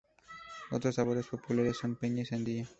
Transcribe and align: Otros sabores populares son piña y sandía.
Otros 0.71 0.95
sabores 0.95 1.27
populares 1.27 1.77
son 1.77 1.95
piña 1.95 2.23
y 2.23 2.25
sandía. 2.25 2.67